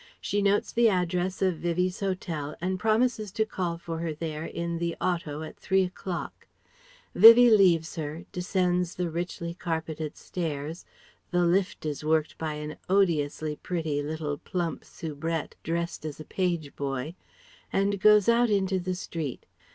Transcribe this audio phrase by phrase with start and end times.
[0.19, 4.79] She notes the address of Vivie's hotel and promises to call for her there in
[4.79, 6.47] the auto at three o'clock.
[7.13, 10.85] Vivie leaves her, descends the richly carpeted stairs
[11.29, 16.75] the lift is worked by an odiously pretty, little, plump soubrette dressed as a page
[16.75, 17.13] boy
[17.71, 19.45] and goes out into the street.